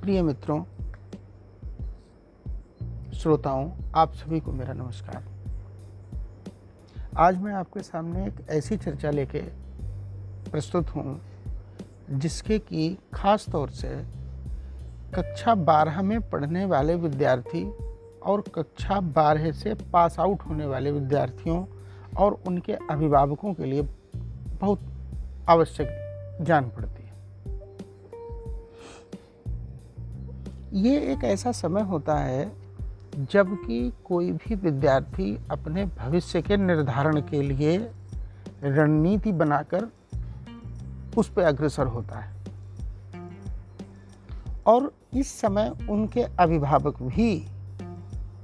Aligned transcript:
प्रिय 0.00 0.22
मित्रों, 0.22 0.62
श्रोताओं, 3.12 3.70
आप 3.94 4.12
सभी 4.12 4.40
को 4.40 4.52
मेरा 4.52 4.72
नमस्कार। 4.72 5.24
आज 7.16 7.38
मैं 7.38 7.52
आपके 7.52 7.80
सामने 7.80 8.26
एक 8.26 8.40
ऐसी 8.50 8.76
चर्चा 8.76 9.10
लेके 9.10 9.40
प्रस्तुत 10.50 10.88
हूँ, 10.88 11.20
जिसके 12.10 12.58
कि 12.58 12.96
खास 13.14 13.48
तौर 13.48 13.70
से 13.70 13.88
कक्षा 15.14 15.54
बारह 15.54 16.02
में 16.02 16.30
पढ़ने 16.30 16.64
वाले 16.64 16.94
विद्यार्थी 16.94 17.64
और 18.22 18.44
कक्षा 18.54 19.00
बारह 19.00 19.52
से 19.52 19.74
पास 19.74 20.18
आउट 20.20 20.42
होने 20.42 20.66
वाले 20.66 20.90
विद्यार्थियों 20.90 21.64
और 22.16 22.42
उनके 22.46 22.72
अभिभावकों 22.72 23.54
के 23.54 23.64
लिए 23.64 23.82
बहुत 23.82 24.80
आवश्यक 25.48 25.88
जान 26.42 26.68
पड़ती 26.68 26.99
ये 30.72 31.12
एक 31.12 31.24
ऐसा 31.24 31.52
समय 31.52 31.82
होता 31.82 32.16
है 32.16 32.52
जबकि 33.18 33.92
कोई 34.04 34.32
भी 34.32 34.54
विद्यार्थी 34.54 35.38
अपने 35.50 35.86
भविष्य 35.86 36.42
के 36.42 36.56
निर्धारण 36.56 37.20
के 37.20 37.42
लिए 37.42 37.90
रणनीति 38.62 39.32
बनाकर 39.32 39.88
उस 41.16 41.32
पर 41.32 41.42
अग्रसर 41.42 41.86
होता 41.86 42.18
है। 42.18 42.36
और 44.66 44.92
इस 45.14 45.40
समय 45.40 45.72
उनके 45.90 46.22
अभिभावक 46.22 47.02
भी 47.02 47.46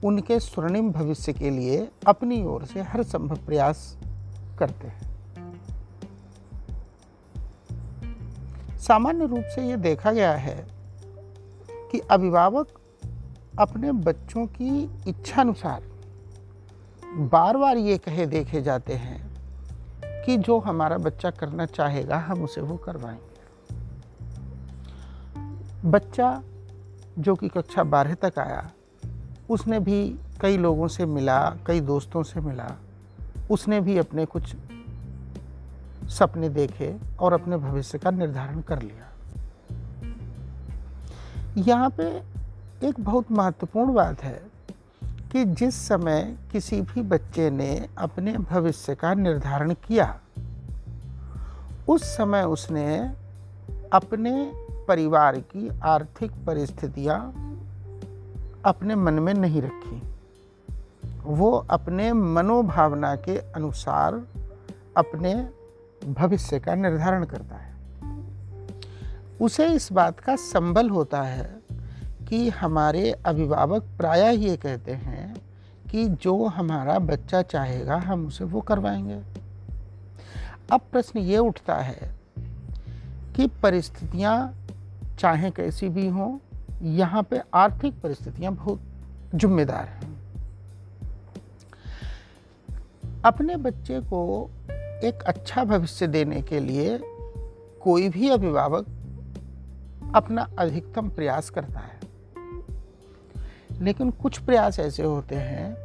उनके 0.05 0.41
स्वर्णिम 0.41 0.93
भविष्य 0.93 1.33
के 1.33 1.51
लिए 1.51 1.89
अपनी 2.07 2.45
ओर 2.45 2.65
से 2.65 2.83
हर 2.83 3.03
संभव 3.03 3.37
प्रयास 3.37 3.99
करते 4.59 4.89
हैं। 4.89 5.07
सामान्य 8.79 9.27
रूप 9.27 9.45
से 9.55 9.69
ये 9.69 9.77
देखा 9.77 10.13
गया 10.13 10.33
है 10.33 10.76
कि 11.93 11.99
अभिभावक 11.99 12.69
अपने 13.59 13.93
बच्चों 13.93 14.47
की 14.47 14.91
इच्छा 15.09 15.41
अनुसार 15.41 15.83
बार 17.05 17.57
बार 17.57 17.77
ये 17.77 17.99
कहे 17.99 18.27
देखे 18.27 18.63
जाते 18.63 18.93
हैं 18.93 19.27
कि 20.25 20.37
जो 20.37 20.59
हमारा 20.59 20.99
बच्चा 20.99 21.31
करना 21.31 21.67
चाहेगा, 21.67 22.19
हम 22.19 22.45
उसे 22.45 22.61
वो 22.61 22.77
करवाएँगे। 22.77 23.27
बच्चा 25.89 26.43
जो 27.19 27.35
कि 27.35 27.49
कक्षा 27.49 27.85
बारह 27.85 28.15
तक 28.15 28.39
आया, 28.39 28.71
उसने 29.51 29.81
भी 29.81 30.17
कई 30.41 30.57
लोगों 30.57 30.89
से 30.89 31.07
मिला, 31.07 31.57
कई 31.67 31.81
दोस्तों 31.81 32.23
से 32.23 32.41
मिला, 32.41 32.77
उसने 33.51 33.81
भी 33.81 33.99
अपने 33.99 34.27
कुछ 34.27 34.57
सपने 36.09 36.49
देखे 36.49 36.97
और 37.21 37.33
अपने 37.33 37.57
भविष्य 37.57 37.99
का 37.99 38.11
निर्धारण 38.11 38.61
कर 38.61 38.83
लिया। 38.83 39.16
यहाँ 41.59 41.91
पे 41.91 42.05
एक 42.87 42.95
बहुत 43.01 43.31
महत्वपूर्ण 43.33 43.95
बात 43.95 44.23
है 44.23 44.43
कि 45.33 45.45
जिस 45.45 45.75
समय 45.89 46.37
किसी 46.53 46.81
भी 46.81 47.03
बच्चे 47.03 47.51
ने 47.51 47.89
अपने 47.99 48.33
भविष्य 48.33 48.95
का 48.95 49.15
निर्धारण 49.15 49.73
किया, 49.73 50.21
उस 51.89 52.03
समय 52.05 52.43
उसने 52.43 52.99
अपने 53.93 54.53
परिवार 54.89 55.41
की 55.41 55.69
आर्थिक 55.85 56.33
परिस्थितियाँ 56.47 57.21
अपने 58.65 58.95
मन 58.95 59.15
में 59.15 59.35
नहीं 59.35 59.63
रखी। 59.63 60.03
वो 61.25 61.53
अपने 61.71 62.13
मनोभावना 62.13 63.17
के 63.17 63.39
अनुसार 63.39 64.23
अपने 64.97 65.35
भविष्य 66.13 66.61
का 66.61 66.75
निर्धारण 66.75 67.25
करता 67.25 67.57
है। 67.57 67.76
उसे 69.41 69.67
इस 69.67 69.93
बात 69.93 70.21
का 70.21 70.37
संबल 70.37 70.91
होता 70.91 71.23
है 71.23 71.61
कि 72.29 72.49
हमारे 72.49 73.13
अभिभावक 73.13 73.83
प्रायः 73.83 74.31
ये 74.31 74.57
कहते 74.57 74.93
हैं 74.93 75.37
कि 75.91 76.09
जो 76.09 76.47
हमारा 76.47 76.99
बच्चा 76.99 77.43
चाहेगा, 77.43 77.97
हम 77.97 78.27
उसे 78.27 78.45
वो 78.45 78.61
करवाएँगे। 78.61 79.21
अब 80.73 80.81
प्रश्न 80.93 81.19
ये 81.19 81.39
उठता 81.39 81.75
है 81.75 82.15
कि 83.37 83.47
परिस्थितियाँ 83.47 84.55
चाहे 85.21 85.51
कैसी 85.51 85.89
भी 85.89 86.09
हों, 86.09 86.39
यहाँ 86.83 87.23
पे 87.23 87.41
आर्थिक 87.55 88.01
परिस्थितियाँ 88.03 88.53
बहुत 88.53 88.81
जिम्मेदार 89.35 89.85
हैं। 89.85 90.17
अपने 93.25 93.57
बच्चे 93.57 94.01
को 94.01 94.51
एक 95.05 95.23
अच्छा 95.27 95.65
भविष्य 95.65 96.07
देने 96.07 96.43
के 96.43 96.61
लिए 96.61 96.99
कोई 97.81 98.09
भी 98.09 98.29
अभिभावक 98.29 98.87
अपना 100.17 100.49
अधिकतम 100.59 101.09
प्रयास 101.09 101.51
करता 101.51 101.81
है। 101.81 102.01
लेकिन 103.81 104.11
कुछ 104.11 104.39
प्रयास 104.39 104.81
ऐसे 104.81 105.03
होते 105.03 105.35
हैं 105.35 105.77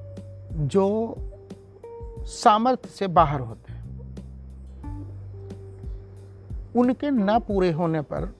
जो 0.67 1.15
सामर्थ्य 2.19 2.89
से 2.89 3.07
बाहर 3.07 3.39
होते 3.39 3.73
हैं। 3.73 3.81
उनके 6.75 7.11
न 7.11 7.39
पूरे 7.39 7.71
होने 7.71 8.01
पर 8.01 8.35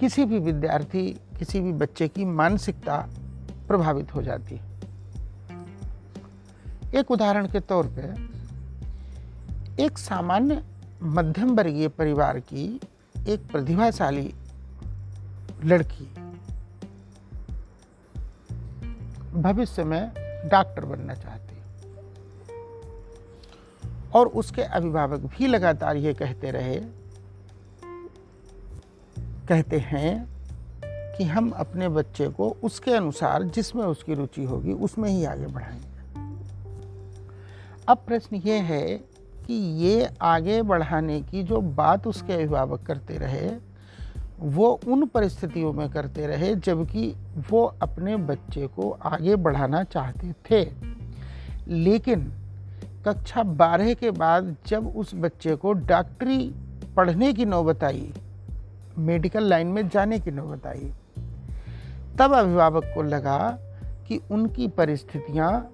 किसी 0.00 0.24
भी 0.24 0.38
विद्यार्थी, 0.38 1.20
किसी 1.38 1.60
भी 1.60 1.72
बच्चे 1.72 2.08
की 2.08 2.24
मानसिकता 2.24 3.08
प्रभावित 3.68 4.14
हो 4.14 4.22
जाती 4.22 4.56
है। 4.56 4.64
एक 6.94 7.10
उदाहरण 7.10 7.48
के 7.48 7.60
तौर 7.60 7.86
पे 7.86 8.02
एक 9.84 9.98
सामान्य 9.98 10.64
मध्यम 11.02 11.56
वर्गीय 11.56 11.88
परिवार 11.88 12.40
की 12.40 12.80
एक 13.28 13.50
प्रतिभाशाली 13.52 14.34
लड़की 15.64 16.04
भविष्य 19.40 19.84
में 19.84 20.12
डॉक्टर 20.48 20.84
बनना 20.84 21.14
चाहती 21.14 21.56
और 24.14 24.26
उसके 24.26 24.62
अभिभावक 24.62 25.20
भी 25.20 25.46
लगातार 25.46 25.96
ये 25.96 26.14
कहते 26.14 26.50
रहे, 26.50 26.80
कहते 29.48 29.78
हैं 29.78 30.28
कि 31.18 31.24
हम 31.24 31.50
अपने 31.50 31.88
बच्चे 31.88 32.28
को 32.28 32.56
उसके 32.62 32.90
अनुसार 32.90 33.42
जिसमें 33.42 33.84
उसकी 33.84 34.14
रुचि 34.14 34.44
होगी, 34.44 34.72
उसमें 34.72 35.10
ही 35.10 35.24
आगे 35.24 35.46
बढ़ाएँगे। 35.46 35.96
अब 37.88 37.98
प्रश्न 38.06 38.36
ये 38.36 38.58
है 38.58 39.15
कि 39.46 39.54
ये 39.54 40.08
आगे 40.22 40.62
बढ़ाने 40.62 41.20
की 41.20 41.42
जो 41.42 41.60
बात 41.60 42.06
उसके 42.06 42.32
अभिभावक 42.32 42.82
करते 42.82 43.18
रहे, 43.18 43.50
वो 44.40 44.68
उन 44.88 45.06
परिस्थितियों 45.06 45.72
में 45.72 45.88
करते 45.90 46.26
रहे 46.26 46.54
जबकि 46.54 47.14
वो 47.50 47.64
अपने 47.82 48.16
बच्चे 48.16 48.66
को 48.66 48.90
आगे 48.90 49.36
बढ़ाना 49.36 49.82
चाहते 49.84 50.32
थे। 50.50 50.70
लेकिन 51.68 52.32
कक्षा 53.06 53.42
बारह 53.42 53.94
के 53.94 54.10
बाद 54.10 54.56
जब 54.66 54.96
उस 54.96 55.14
बच्चे 55.14 55.54
को 55.56 55.72
डॉक्टरी 55.72 56.38
पढ़ने 56.96 57.32
की 57.32 57.44
नौबत 57.44 57.84
आई, 57.84 58.12
मेडिकल 58.98 59.44
लाइन 59.44 59.66
में 59.66 59.88
जाने 59.88 60.18
की 60.18 60.30
नौबत 60.30 60.66
आई, 60.66 60.92
तब 62.18 62.32
अभिभावक 62.32 62.84
को 62.94 63.02
लगा 63.02 63.58
कि 64.08 64.20
उनकी 64.30 64.68
परिस्थितियाँ, 64.68 65.70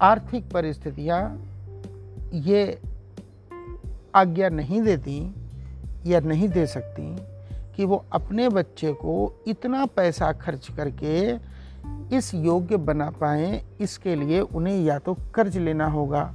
आर्थिक 0.00 0.50
परिस्थितियाँ 0.50 1.22
ये 2.34 2.80
आज्ञा 4.14 4.48
नहीं 4.48 4.82
देती 4.82 5.34
या 6.06 6.20
नहीं 6.20 6.48
दे 6.48 6.66
सकती 6.66 7.16
कि 7.76 7.84
वो 7.84 8.04
अपने 8.12 8.48
बच्चे 8.48 8.92
को 8.92 9.44
इतना 9.46 9.86
पैसा 9.86 10.32
खर्च 10.32 10.68
करके 10.76 11.32
इस 12.16 12.34
योग्य 12.34 12.76
बना 12.76 13.10
पाए, 13.10 13.64
इसके 13.80 14.14
लिए 14.14 14.40
उन्हें 14.40 14.82
या 14.84 14.98
तो 14.98 15.16
कर्ज 15.34 15.56
लेना 15.58 15.86
होगा 15.86 16.34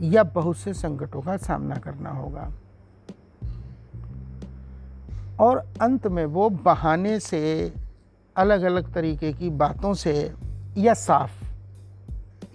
या 0.00 0.22
बहुत 0.22 0.56
से 0.56 0.74
संकटों 0.74 1.20
का 1.20 1.36
सामना 1.36 1.74
करना 1.74 2.10
होगा। 2.10 2.52
और 5.40 5.58
अंत 5.82 6.06
में 6.06 6.24
वो 6.26 6.50
बहाने 6.50 7.20
से 7.20 7.72
अलग 8.36 8.62
अलग 8.62 8.94
तरीके 8.94 9.32
की 9.32 9.50
बातों 9.50 9.94
से 9.94 10.32
या 10.78 10.94
साफ़ 10.94 11.44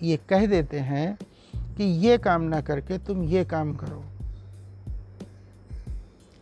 ये 0.03 0.19
कह 0.29 0.45
देते 0.45 0.79
हैं 0.79 1.17
कि 1.81 1.87
ये 1.87 2.17
काम 2.17 2.41
ना 2.41 2.61
करके 2.61 2.97
तुम 2.97 3.23
ये 3.23 3.43
काम 3.45 3.73
करो। 3.73 4.03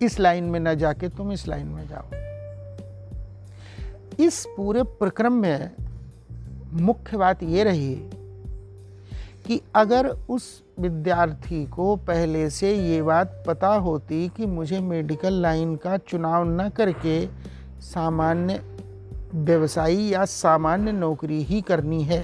इस 0.01 0.19
लाइन 0.19 0.43
में 0.43 0.59
ना 0.59 0.73
जाके 0.73 1.09
तुम 1.09 1.31
इस 1.31 1.47
लाइन 1.47 1.67
में 1.67 1.87
जाओ। 1.87 2.09
इस 4.23 4.45
पूरे 4.57 4.83
प्रक्रम 4.83 5.33
में 5.33 5.71
मुख्य 6.73 7.17
बात 7.17 7.43
ये 7.43 7.63
रही 7.63 7.95
कि 9.47 9.61
अगर 9.75 10.07
उस 10.07 10.63
विद्यार्थी 10.79 11.65
को 11.65 11.95
पहले 11.95 12.49
से 12.49 12.73
ये 12.89 13.01
बात 13.01 13.43
पता 13.47 13.67
होती 13.67 14.29
कि 14.29 14.45
मुझे 14.45 14.79
मेडिकल 14.79 15.33
लाइन 15.33 15.75
का 15.75 15.97
चुनाव 15.97 16.43
न 16.49 16.69
करके 16.69 17.25
सामान्य 17.81 18.61
व्यवसायी 19.33 20.13
या 20.13 20.25
सामान्य 20.25 20.91
नौकरी 20.91 21.43
ही 21.43 21.61
करनी 21.61 22.03
है 22.03 22.23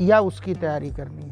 या 0.00 0.20
उसकी 0.20 0.54
तैयारी 0.54 0.90
करनी 0.90 1.22
है 1.22 1.31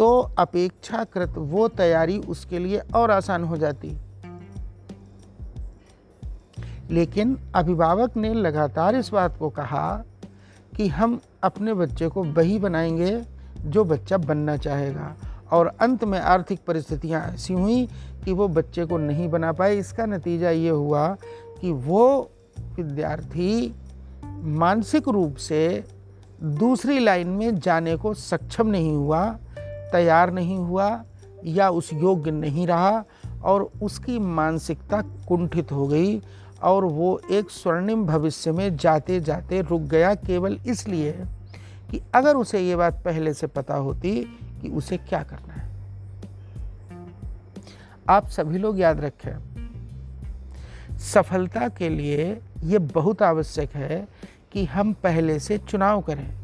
तो 0.00 0.30
अपेक्षाकृत 0.38 1.34
वो 1.36 1.68
तैयारी 1.68 2.18
उसके 2.18 2.58
लिए 2.58 2.78
और 2.78 3.10
आसान 3.10 3.44
हो 3.44 3.56
जाती। 3.56 3.96
लेकिन 6.90 7.38
अभिभावक 7.54 8.16
ने 8.16 8.34
लगातार 8.34 8.94
इस 8.94 9.10
बात 9.10 9.36
को 9.38 9.48
कहा 9.48 10.04
कि 10.76 10.88
हम 10.88 11.20
अपने 11.42 11.74
बच्चे 11.74 12.08
को 12.08 12.24
वही 12.24 12.58
बनाएँगे 12.58 13.24
जो 13.60 13.84
बच्चा 13.84 14.16
बनना 14.16 14.56
चाहेगा। 14.56 15.16
और 15.52 15.66
अंत 15.66 16.04
में 16.04 16.20
आर्थिक 16.20 16.60
परिस्थितियाँ 16.66 17.26
ऐसी 17.34 17.54
हुई 17.54 17.88
कि 18.24 18.32
वो 18.32 18.48
बच्चे 18.48 18.84
को 18.84 18.98
नहीं 18.98 19.28
बना 19.28 19.52
पाए। 19.52 19.76
इसका 19.76 20.06
नतीजा 20.06 20.50
ये 20.50 20.70
हुआ 20.70 21.16
कि 21.60 21.72
वो 21.72 22.30
विद्यार्थी 22.76 23.74
मानसिक 24.42 25.08
रूप 25.08 25.36
से 25.36 25.84
दूसरी 26.42 26.98
लाइन 26.98 27.28
में 27.28 27.58
जाने 27.58 27.96
को 27.96 28.14
सक्षम 28.14 28.66
नहीं 28.66 28.96
हुआ। 28.96 29.38
तैयार 29.92 30.32
नहीं 30.32 30.56
हुआ 30.56 31.04
या 31.44 31.70
उस 31.70 31.92
योग्य 31.92 32.30
नहीं 32.30 32.66
रहा 32.66 33.04
और 33.42 33.70
उसकी 33.82 34.18
मानसिकता 34.18 35.02
कुंठित 35.02 35.72
हो 35.72 35.86
गई 35.88 36.22
और 36.62 36.84
वो 36.84 37.20
एक 37.30 37.50
स्वर्णिम 37.50 38.06
भविष्य 38.06 38.52
में 38.52 38.76
जाते 38.76 39.20
जाते 39.20 39.60
रुक 39.60 39.82
गया 39.82 40.14
केवल 40.14 40.58
इसलिए 40.66 41.12
कि 41.90 42.00
अगर 42.14 42.36
उसे 42.36 42.60
ये 42.60 42.76
बात 42.76 43.02
पहले 43.04 43.34
से 43.34 43.46
पता 43.46 43.74
होती 43.74 44.38
कि 44.62 44.68
उसे 44.68 44.96
क्या 44.96 45.22
करना 45.22 45.54
है। 45.54 45.70
आप 48.08 48.26
सभी 48.26 48.58
लोग 48.58 48.78
याद 48.80 49.00
रखें, 49.00 49.38
सफलता 50.98 51.68
के 51.68 51.88
लिए 51.88 52.40
ये 52.64 52.78
बहुत 52.78 53.22
आवश्यक 53.22 53.70
है 53.70 54.08
कि 54.52 54.64
हम 54.64 54.92
पहले 54.92 55.38
से 55.38 55.58
चुनाव 55.58 56.00
करें 56.00 56.34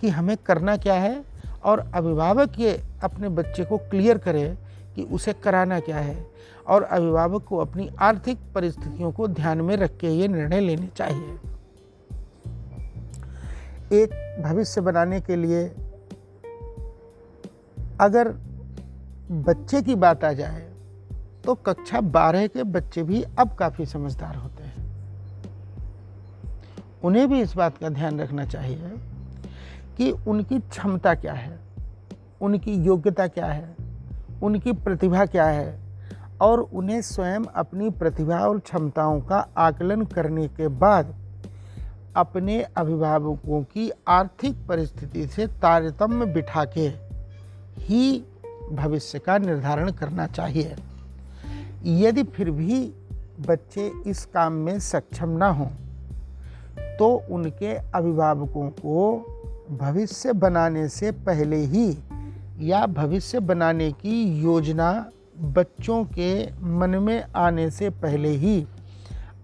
कि 0.00 0.08
हमें 0.08 0.36
करना 0.36 0.76
क्या 0.76 0.94
है 0.94 1.27
और 1.64 1.80
अभिभावक 1.94 2.58
ये 2.58 2.80
अपने 3.02 3.28
बच्चे 3.28 3.64
को 3.64 3.78
क्लियर 3.78 4.18
करे 4.18 4.48
कि 4.94 5.02
उसे 5.02 5.32
कराना 5.32 5.80
क्या 5.80 5.98
है 5.98 6.26
और 6.66 6.82
अभिभावक 6.82 7.44
को 7.44 7.56
अपनी 7.56 7.88
आर्थिक 7.98 8.38
परिस्थितियों 8.54 9.12
को 9.12 9.28
ध्यान 9.28 9.60
में 9.60 9.76
रख 9.76 9.96
के 9.96 10.08
ये 10.08 10.28
निर्णय 10.28 10.60
लेने 10.60 10.88
चाहिए। 10.96 11.38
एक 13.92 14.42
भविष्य 14.42 14.80
बनाने 14.80 15.20
के 15.20 15.36
लिए 15.36 15.64
अगर 18.00 18.28
बच्चे 19.30 19.82
की 19.82 19.94
बात 19.94 20.24
आ 20.24 20.32
जाए 20.32 20.60
तो 21.44 21.54
कक्षा 21.54 22.00
बारह 22.00 22.46
के 22.46 22.62
बच्चे 22.62 23.02
भी 23.02 23.22
अब 23.38 23.54
काफ़ी 23.54 23.86
समझदार 23.86 24.36
होते 24.36 24.62
हैं। 24.62 24.86
उन्हें 27.04 27.28
भी 27.28 27.40
इस 27.40 27.54
बात 27.56 27.78
का 27.78 27.88
ध्यान 27.88 28.20
रखना 28.20 28.44
चाहिए 28.44 28.92
कि 29.98 30.10
उनकी 30.10 30.58
क्षमता 30.58 31.14
क्या 31.14 31.32
है, 31.32 31.58
उनकी 32.40 32.74
योग्यता 32.74 33.26
क्या 33.26 33.46
है, 33.46 33.76
उनकी 34.42 34.72
प्रतिभा 34.72 35.26
क्या 35.26 35.44
है 35.44 35.78
और 36.40 36.60
उन्हें 36.60 37.02
स्वयं 37.02 37.44
अपनी 37.54 37.90
प्रतिभा 37.90 38.38
और 38.38 38.58
क्षमताओं 38.58 39.20
का 39.20 39.38
आकलन 39.56 40.04
करने 40.04 40.48
के 40.48 40.68
बाद 40.68 41.14
अपने 42.16 42.60
अभिभावकों 42.76 43.62
की 43.62 43.90
आर्थिक 44.08 44.66
परिस्थिति 44.68 45.26
से 45.26 45.46
तारतम्य 45.46 46.26
बिठा 46.26 46.64
के 46.64 46.86
ही 47.78 48.24
भविष्य 48.72 49.18
का 49.18 49.38
निर्धारण 49.38 49.90
करना 49.90 50.26
चाहिए। 50.26 50.76
यदि 51.84 52.22
फिर 52.22 52.50
भी 52.50 52.94
बच्चे 53.40 53.92
इस 54.06 54.24
काम 54.24 54.52
में 54.52 54.78
सक्षम 54.80 55.28
ना 55.28 55.48
हों 55.48 55.68
तो 56.98 57.08
उनके 57.30 57.74
अभिभावकों 57.74 58.68
को 58.70 59.18
भविष्य 59.70 60.32
बनाने 60.32 60.88
से 60.88 61.10
पहले 61.10 61.56
ही 61.56 61.98
या 62.60 62.86
भविष्य 62.86 63.40
बनाने 63.40 63.92
की 63.92 64.42
योजना 64.42 65.10
बच्चों 65.38 66.04
के 66.04 66.46
मन 66.64 66.90
में 66.90 67.24
आने 67.36 67.70
से 67.70 67.90
पहले 67.90 68.28
ही 68.28 68.66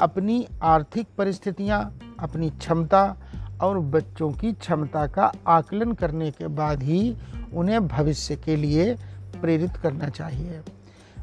अपनी 0.00 0.48
आर्थिक 0.62 1.06
परिस्थितियाँ, 1.18 1.98
अपनी 2.20 2.50
क्षमता 2.50 3.16
और 3.62 3.78
बच्चों 3.78 4.32
की 4.32 4.52
क्षमता 4.52 5.06
का 5.06 5.32
आकलन 5.46 5.92
करने 5.92 6.30
के 6.30 6.46
बाद 6.46 6.82
ही 6.82 7.16
उन्हें 7.54 7.88
भविष्य 7.88 8.36
के 8.36 8.56
लिए 8.56 8.94
प्रेरित 9.40 9.76
करना 9.76 10.08
चाहिए। 10.08 10.60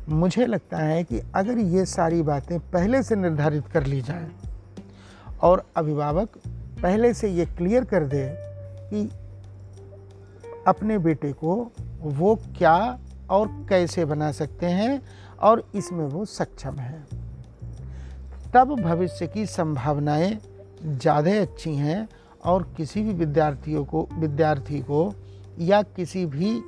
मुझे 0.09 0.45
लगता 0.45 0.77
है 0.77 1.03
कि 1.03 1.21
अगर 1.35 1.57
ये 1.57 1.85
सारी 1.85 2.21
बातें 2.21 2.59
पहले 2.59 3.03
से 3.03 3.15
निर्धारित 3.15 3.67
कर 3.67 3.85
ली 3.85 4.01
जाए 4.01 4.31
और 5.41 5.65
अभिभावक 5.75 6.29
पहले 6.81 7.13
से 7.13 7.29
ये 7.29 7.45
क्लियर 7.45 7.83
कर 7.83 8.03
दे 8.03 8.50
कि 8.93 9.09
अपने 10.67 10.97
बेटे 10.97 11.31
को 11.33 11.55
वो 12.01 12.35
क्या 12.57 12.99
और 13.29 13.47
कैसे 13.69 14.05
बना 14.05 14.31
सकते 14.31 14.65
हैं 14.65 15.01
और 15.39 15.63
इसमें 15.75 16.05
वो 16.05 16.25
सक्षम 16.25 16.75
है। 16.75 17.03
तब 18.53 18.75
भविष्य 18.81 19.27
की 19.27 19.45
संभावनाएँ 19.45 20.37
ज़्यादा 20.83 21.39
अच्छी 21.41 21.75
हैं 21.75 22.07
और 22.45 22.63
किसी 22.77 23.01
भी 23.01 23.13
विद्यार्थियों 23.13 23.83
को, 23.85 24.07
विद्यार्थी 24.13 24.79
को 24.81 25.13
या 25.59 25.81
किसी 25.81 26.25
भी 26.25 26.61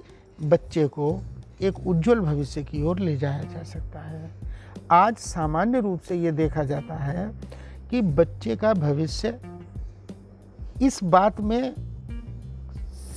बच्चे 0.44 0.88
को 0.88 1.20
एक 1.62 1.88
उज्जवल 1.88 2.20
भविष्य 2.20 2.64
की 2.64 2.82
ओर 2.84 3.00
ले 3.00 3.16
जाया 3.18 3.44
जा 3.44 3.64
सकता 3.64 4.00
है। 4.00 4.32
आज 4.92 5.18
सामान्य 5.18 5.80
रूप 5.80 6.00
से 6.00 6.16
ये 6.16 6.32
देखा 6.32 6.64
जाता 6.64 6.96
है 6.96 7.32
कि 7.90 8.02
बच्चे 8.02 8.56
का 8.56 8.74
भविष्य 8.74 9.40
इस 10.82 11.00
बात 11.04 11.42
में 11.42 11.74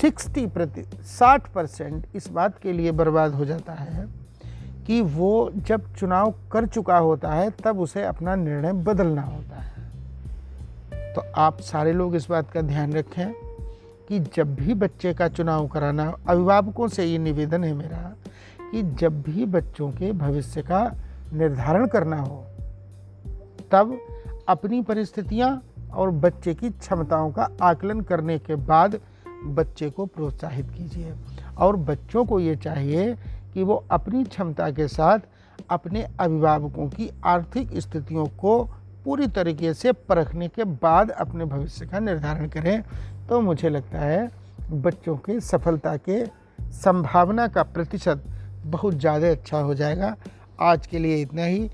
सिक्सटी 0.00 0.46
प्रति 0.46 0.84
साठ 1.02 1.52
परसेंट 1.52 2.06
इस 2.14 2.30
बात 2.30 2.58
के 2.58 2.72
लिए 2.72 2.92
बर्बाद 2.92 3.34
हो 3.34 3.44
जाता 3.44 3.72
है 3.72 4.06
कि 4.86 5.00
वो 5.00 5.50
जब 5.56 5.94
चुनाव 5.94 6.34
कर 6.52 6.66
चुका 6.66 6.98
होता 6.98 7.32
है, 7.32 7.50
तब 7.50 7.80
उसे 7.80 8.02
अपना 8.02 8.34
निर्णय 8.34 8.72
बदलना 8.72 9.22
होता 9.22 9.56
है। 9.56 9.90
तो 11.14 11.22
आप 11.36 11.60
सारे 11.60 11.92
लोग 11.92 12.16
इस 12.16 12.30
बात 12.30 12.50
का 12.50 12.60
ध्यान 12.60 12.92
रखें 12.92 13.32
कि 14.08 14.18
जब 14.18 14.54
भी 14.54 14.74
बच्चे 14.74 15.14
का 15.14 15.28
चुनाव 15.28 15.68
कराना, 15.68 16.14
अभिभावकों 16.28 16.88
से 16.88 17.04
ये 17.04 17.18
निवेदन 17.18 17.64
है 17.64 17.72
मेरा 17.74 18.14
कि 18.72 18.82
जब 18.82 19.22
भी 19.22 19.44
बच्चों 19.44 19.90
के 19.90 20.12
भविष्य 20.12 20.62
का 20.62 20.94
निर्धारण 21.32 21.86
करना 21.86 22.16
हो, 22.16 22.44
तब 23.70 23.98
अपनी 24.48 24.82
परिस्थितियाँ 24.82 25.62
और 25.94 26.10
बच्चे 26.10 26.54
की 26.54 26.70
क्षमताओं 26.70 27.32
का 27.32 27.48
आकलन 27.62 28.00
करने 28.00 28.38
के 28.38 28.54
बाद 28.54 29.00
बच्चे 29.46 29.90
को 29.90 30.06
प्रोत्साहित 30.06 30.70
कीजिए 30.70 31.12
और 31.58 31.76
बच्चों 31.76 32.24
को 32.24 32.40
ये 32.40 32.56
चाहिए 32.56 33.14
कि 33.54 33.62
वो 33.62 33.84
अपनी 33.90 34.24
क्षमता 34.24 34.70
के 34.70 34.88
साथ 34.88 35.18
अपने 35.70 36.06
अभिभावकों 36.20 36.88
की 36.88 37.10
आर्थिक 37.24 37.78
स्थितियों 37.78 38.26
को 38.38 38.62
पूरी 39.04 39.26
तरीके 39.28 39.72
से 39.74 39.92
परखने 39.92 40.48
के 40.48 40.64
बाद 40.64 41.10
अपने 41.10 41.44
भविष्य 41.44 41.86
का 41.86 41.98
निर्धारण 41.98 42.48
करें। 42.48 42.82
तो 43.28 43.40
मुझे 43.40 43.68
लगता 43.68 43.98
है 43.98 44.30
बच्चों 44.72 45.16
के 45.16 45.40
सफलता 45.40 45.96
के 45.98 46.24
संभावना 46.74 47.46
का 47.48 47.62
प्रतिशत 47.62 48.24
बहुत 48.66 48.94
ज़्यादा 48.94 49.30
अच्छा 49.30 49.58
हो 49.58 49.74
जाएगा। 49.74 50.14
आज 50.60 50.86
के 50.86 50.98
लिए 50.98 51.20
इतना 51.22 51.44
ही। 51.44 51.68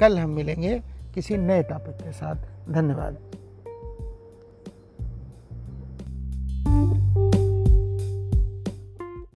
कल 0.00 0.18
हम 0.18 0.30
मिलेंगे 0.30 0.78
किसी 1.14 1.36
नए 1.36 1.62
टॉपिक 1.62 1.96
के 1.96 2.12
साथ। 2.12 2.72
धन्यवाद। 2.72 3.29